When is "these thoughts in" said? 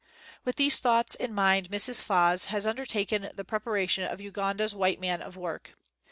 0.55-1.31